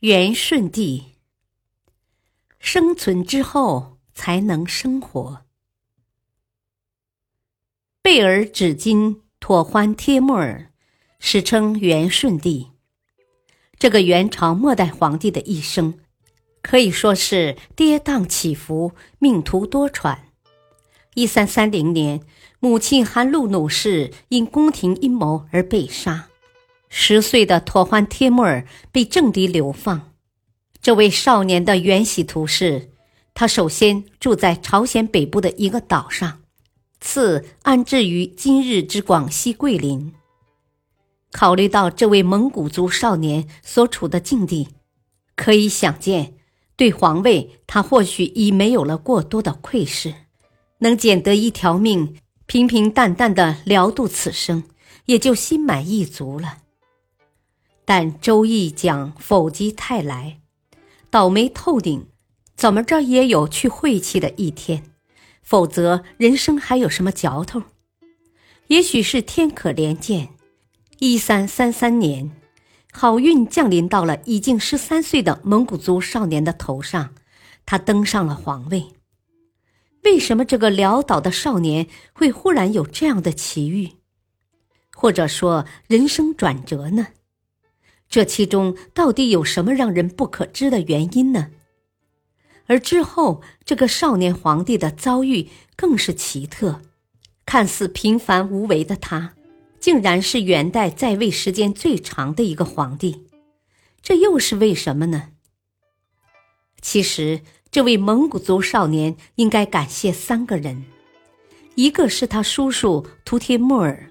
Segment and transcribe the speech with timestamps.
[0.00, 1.16] 元顺帝
[2.58, 5.42] 生存之后才能生活。
[8.00, 10.72] 贝尔纸巾妥欢帖木儿，
[11.18, 12.68] 史称元顺帝。
[13.78, 16.00] 这个元朝末代皇帝的一生，
[16.62, 20.20] 可以说是跌宕起伏，命途多舛。
[21.12, 22.22] 一三三零年，
[22.58, 26.29] 母亲韩露努氏因宫廷阴谋而被杀。
[26.92, 30.12] 十岁的妥欢帖木儿被政敌流放。
[30.82, 32.90] 这位少年的原喜图是，
[33.32, 36.40] 他首先住在朝鲜北部的一个岛上，
[37.00, 40.12] 次安置于今日之广西桂林。
[41.30, 44.68] 考虑到这位蒙古族少年所处的境地，
[45.36, 46.34] 可以想见，
[46.74, 50.12] 对皇位他或许已没有了过多的窥视，
[50.78, 54.64] 能捡得一条命，平平淡淡的聊度此生，
[55.04, 56.56] 也就心满意足了。
[57.84, 60.40] 但周易讲否极泰来，
[61.10, 62.06] 倒霉透顶，
[62.56, 64.84] 怎么着也有去晦气的一天，
[65.42, 67.62] 否则人生还有什么嚼头？
[68.68, 70.28] 也许是天可怜见，
[71.00, 72.30] 一三三三年，
[72.92, 77.14] 好运降临到了已经十三岁的蒙古族少年的头上，
[77.66, 78.86] 他登上了皇位。
[80.04, 83.90] 为什么这个潦倒的少年会忽然有这样的奇遇，
[84.94, 87.08] 或者说人生转折呢？
[88.10, 91.52] 这其中到底有什么让人不可知的原因呢？
[92.66, 96.82] 而之后这个少年皇帝的遭遇更是奇特，
[97.46, 99.34] 看似平凡无为的他，
[99.78, 103.26] 竟然是元代在位时间最长的一个皇帝，
[104.02, 105.30] 这又是为什么呢？
[106.80, 110.84] 其实，这位蒙古族少年应该感谢三个人，
[111.76, 114.10] 一个是他叔叔图帖木儿，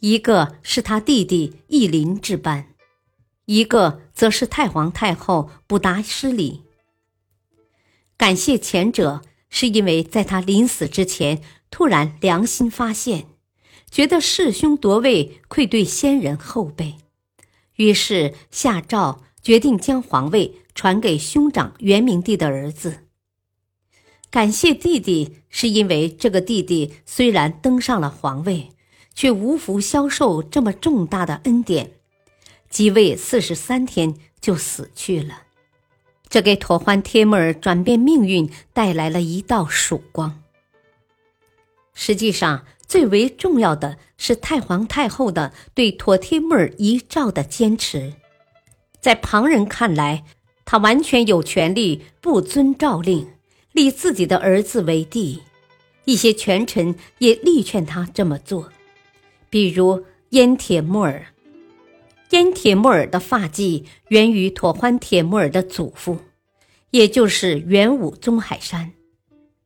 [0.00, 2.66] 一个是他弟弟义林之班。
[3.48, 6.64] 一个则是太皇太后不达失礼。
[8.18, 13.24] 感谢前者，是因为在他临死之前，突然良心发现，
[13.90, 16.96] 觉得弑兄夺位愧对先人后辈，
[17.76, 23.06] 于是下诏决定将皇位传给兄长元明帝的儿子。
[24.30, 28.72] 感谢弟弟，是因为这个弟弟虽然登上了皇位，
[29.14, 31.92] 却无福消受这么重大的恩典。
[32.70, 35.42] 即位四十三天就死去了，
[36.28, 40.42] 这给妥欢帖木儿转变命运带来了一道曙光。
[41.94, 48.14] 实际上，最为重要的是太皇太后的对妥帖木儿遗诏的坚持。
[49.00, 50.24] 在旁人看来，
[50.64, 53.28] 他完全有权利不遵诏令，
[53.72, 55.42] 立自己的儿子为帝。
[56.04, 58.72] 一些权臣也力劝他这么做，
[59.50, 61.26] 比如燕铁木儿。
[62.30, 66.18] 燕铁木儿的发迹源于妥欢铁木儿的祖父，
[66.90, 68.92] 也就是元武宗海山，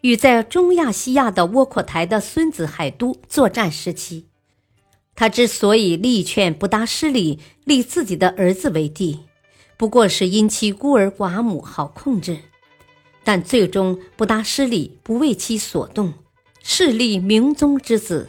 [0.00, 4.26] 与在中亚西亚的窝阔台的孙子海都作战时期。
[5.14, 9.20] 他之所以力劝不达失礼立自己的儿子为帝，
[9.76, 12.38] 不过是因其孤儿寡母好控制，
[13.22, 16.14] 但最终不达失礼不为其所动，
[16.62, 18.28] 势立明宗之子。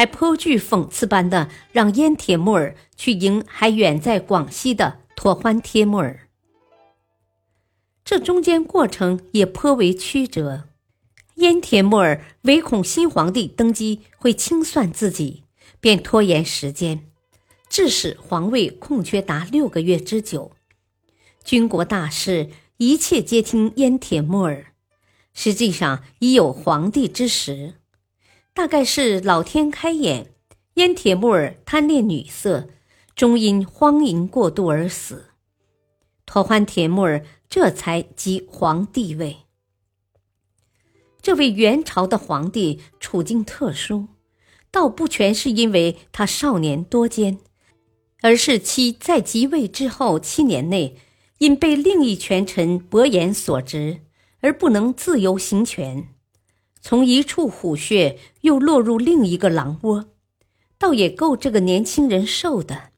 [0.00, 6.20] 还颇具讽刺般的让燕铁木儿去迎还远在广西的妥欢帖木儿，
[8.02, 10.70] 这中间过程也颇为曲折。
[11.34, 15.42] 燕铁木儿唯恐新皇帝登基会清算自己，
[15.80, 17.04] 便拖延时间，
[17.68, 20.52] 致使皇位空缺达六个月之久。
[21.44, 22.48] 军国大事
[22.78, 24.68] 一切皆听燕铁木儿，
[25.34, 27.74] 实际上已有皇帝之实。
[28.60, 30.34] 大概是老天开眼，
[30.74, 32.68] 燕铁木儿贪恋女色，
[33.16, 35.30] 终因荒淫过度而死。
[36.26, 39.38] 妥欢铁木儿这才即皇帝位。
[41.22, 44.08] 这位元朝的皇帝处境特殊，
[44.70, 47.38] 倒不全是因为他少年多奸，
[48.20, 50.98] 而是其在即位之后七年内，
[51.38, 54.00] 因被另一权臣伯颜所执，
[54.40, 56.08] 而不能自由行权。
[56.80, 60.06] 从一处虎穴又落入另一个狼窝，
[60.78, 62.90] 倒也够这个年轻人受的。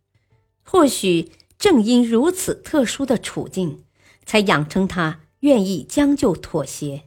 [0.63, 3.85] 或许正因如此特殊的处境，
[4.25, 7.03] 才养成他愿意将就妥协，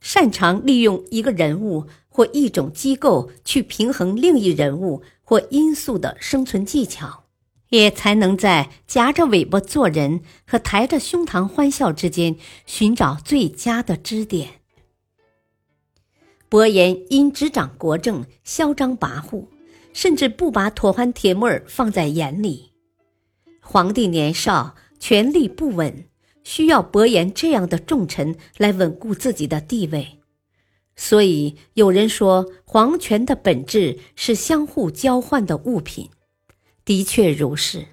[0.00, 7.24] 擅长利用一个人物或一种机构去平衡另一人物或因素的生存技巧，
[7.70, 12.36] 也才能在夹着尾巴做人和抬着胸膛欢笑之间
[12.66, 14.59] 寻找最佳的支点。
[16.50, 19.46] 伯颜因执掌国政，嚣张跋扈，
[19.92, 22.72] 甚至不把妥欢铁木儿放在眼里。
[23.60, 26.08] 皇帝年少，权力不稳，
[26.42, 30.18] 需要伯颜这样的重臣来稳固自己的地位。
[30.96, 36.08] 所以有人说，皇权的本质是相互交换的物品。
[36.84, 37.86] 的确如是。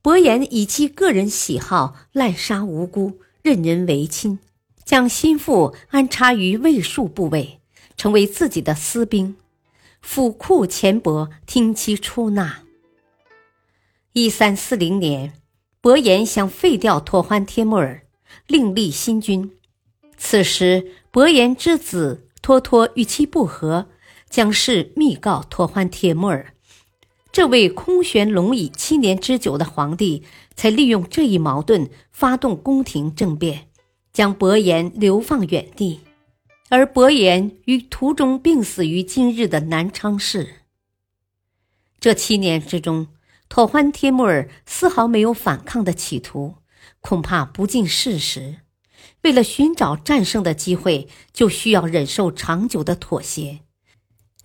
[0.00, 4.38] 伯颜以其个人喜好滥杀无辜，任人唯亲，
[4.82, 7.55] 将心腹安插于卫戍部位。
[7.96, 9.36] 成为自己的私兵，
[10.00, 12.62] 府库钱帛听其出纳。
[14.12, 15.34] 一三四零年，
[15.80, 18.06] 伯颜想废掉拓欢帖木儿，
[18.46, 19.50] 另立新君。
[20.16, 23.88] 此时，伯颜之子托托与其不和，
[24.30, 26.54] 将事密告拓欢帖木儿。
[27.30, 30.22] 这位空悬龙椅七年之久的皇帝，
[30.54, 33.68] 才利用这一矛盾，发动宫廷政变，
[34.10, 36.00] 将伯颜流放远地。
[36.68, 40.62] 而伯颜于途中病死于今日的南昌市。
[42.00, 43.06] 这七年之中，
[43.48, 46.56] 妥欢帖木儿丝毫没有反抗的企图，
[47.00, 48.56] 恐怕不尽事实。
[49.22, 53.60] 为了寻找战胜的机会，就需要忍受长久的妥协。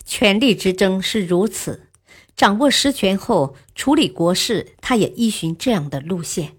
[0.06, 1.90] 权力之争是如此，
[2.36, 6.58] 掌握实权后处理国事，他也依循这样的路线。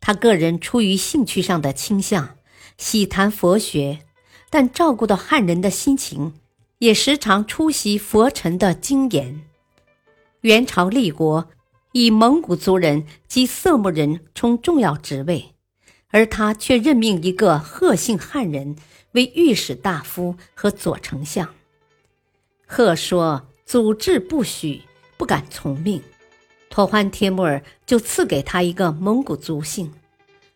[0.00, 2.38] 他个人出于兴趣上的倾向，
[2.78, 4.05] 喜谈佛学。
[4.50, 6.34] 但照顾到汉人的心情，
[6.78, 9.42] 也时常出席佛尘的经言。
[10.42, 11.48] 元朝立国，
[11.92, 15.54] 以蒙古族人及色目人充重要职位，
[16.10, 18.76] 而他却任命一个贺姓汉人
[19.12, 21.48] 为御史大夫和左丞相。
[22.66, 24.82] 贺说：“祖制不许，
[25.16, 26.00] 不敢从命。”
[26.70, 29.92] 妥欢帖木儿就赐给他一个蒙古族姓，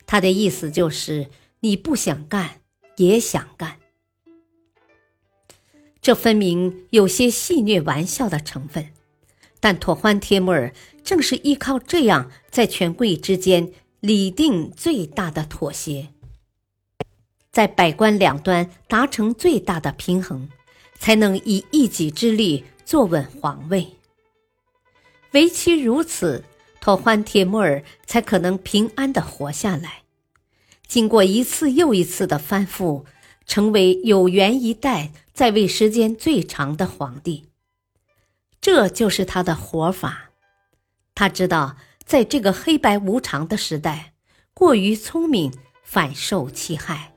[0.07, 1.29] 他的意思就是
[1.61, 2.61] 你不想干，
[2.97, 3.80] 也想干。
[6.03, 8.89] 这分明有些戏谑玩笑的成分，
[9.61, 10.73] 但妥欢帖木儿
[11.05, 13.71] 正是依靠这样在权贵之间
[14.01, 16.09] 理定最大的妥协，
[17.53, 20.49] 在百官两端达成最大的平衡，
[20.99, 23.89] 才能以一己之力坐稳皇位。
[25.33, 26.45] 唯其如此，
[26.81, 30.03] 妥欢帖木儿才可能平安的活下来。
[30.89, 33.05] 经过一次又一次的翻覆。
[33.47, 35.11] 成为有缘一代
[35.41, 37.47] 在位时间最长的皇帝，
[38.61, 40.33] 这就是他的活法。
[41.15, 44.13] 他知道，在这个黑白无常的时代，
[44.53, 45.51] 过于聪明
[45.83, 47.15] 反受其害，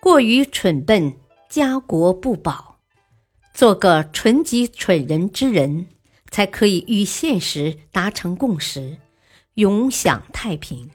[0.00, 1.14] 过于蠢笨
[1.48, 2.80] 家国不保。
[3.54, 5.86] 做个纯极蠢人之人，
[6.28, 8.98] 才可以与现实达成共识，
[9.54, 10.90] 永享太平。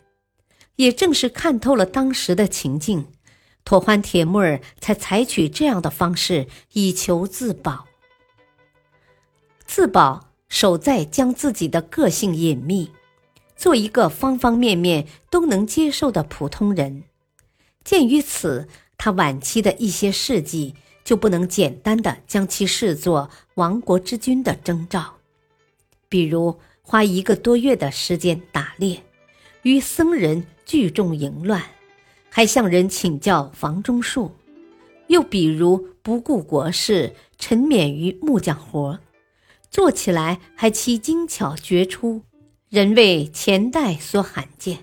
[0.75, 3.07] 也正是看透了当时的情境。
[3.65, 7.87] 妥欢铁木儿才采取这样的方式以求自保。
[9.65, 12.91] 自保守在将自己的个性隐秘，
[13.57, 17.03] 做一个方方面面都能接受的普通人。
[17.83, 18.67] 鉴于此，
[18.97, 25.15] 他晚期的一些事迹就不能简单的将其视作亡国之君的征兆，
[26.07, 29.03] 比如花一个多月的时间打猎，
[29.63, 31.74] 与僧人聚众淫乱。
[32.35, 34.29] 还向人请教房中术，
[35.07, 38.99] 又比如不顾国事，沉湎于木匠活，
[39.71, 42.23] 做起来还其精巧绝出，
[42.67, 44.79] 人为前代所罕见。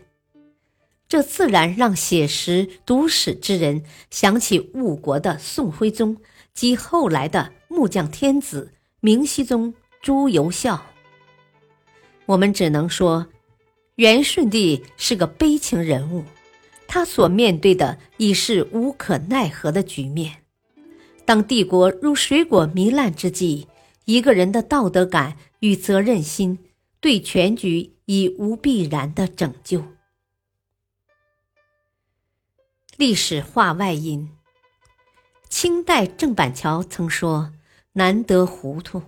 [1.07, 6.17] 这自然让写实读史之人想起误国的宋徽宗
[6.55, 10.83] 及后来的木匠天子明熹宗朱由校。
[12.25, 13.27] 我们只能说，
[13.97, 16.25] 元顺帝是个悲情人物。
[16.95, 20.43] 他所面对的已是无可奈何的局面。
[21.25, 23.67] 当帝国如水果糜烂之际，
[24.05, 26.59] 一个人的道德感与责任心，
[27.01, 29.83] 对全局已无必然的拯救。
[32.99, 34.29] 历史话外音：
[35.49, 37.55] 清代郑板桥曾说
[37.95, 39.01] ：“难得糊涂，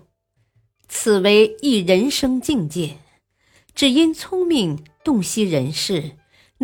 [0.89, 2.97] 此为一人生境界。
[3.75, 6.13] 只因聪明洞悉人事。”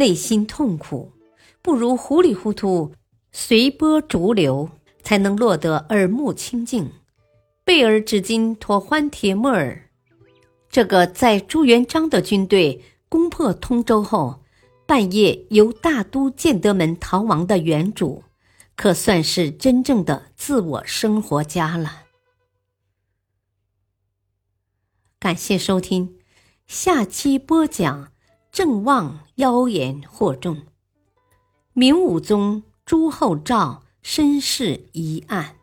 [0.01, 1.13] 内心痛苦，
[1.61, 2.95] 不如糊里糊涂
[3.33, 4.71] 随波逐流，
[5.03, 6.91] 才能落得耳目清净。
[7.65, 9.91] 贝尔至今妥欢帖木儿，
[10.71, 14.43] 这个在朱元璋的军队攻破通州后，
[14.87, 18.25] 半夜由大都建德门逃亡的原主，
[18.75, 22.05] 可算是真正的自我生活家了。
[25.19, 26.17] 感谢收听，
[26.67, 28.10] 下期播讲
[28.53, 30.63] 正旺妖言惑众，
[31.73, 35.57] 明武宗朱厚照身世疑案。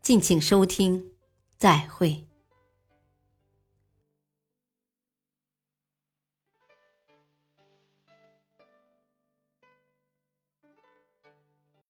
[0.00, 1.12] 敬请收听，
[1.58, 2.25] 再会。